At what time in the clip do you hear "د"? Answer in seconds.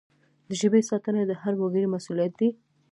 0.47-0.49, 1.25-1.31